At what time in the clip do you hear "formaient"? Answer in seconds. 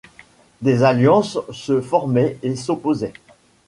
1.79-2.39